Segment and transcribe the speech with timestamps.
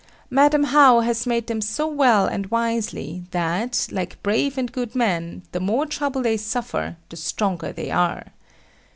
[0.31, 5.43] Madam How has made them so well and wisely, that, like brave and good men,
[5.51, 8.25] the more trouble they suffer the stronger they are.